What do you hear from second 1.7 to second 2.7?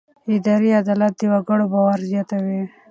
باور زیاتوي.